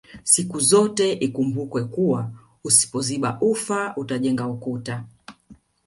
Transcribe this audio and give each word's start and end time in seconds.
Sikuzote 0.23 1.11
ikumbukwe 1.13 1.83
kuwa 1.83 2.31
usipoziba 2.63 3.37
ufa 3.41 3.93
utajenga 3.97 4.47
ukuta 4.47 5.03